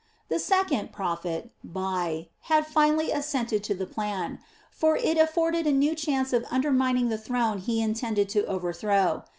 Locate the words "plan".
3.85-4.39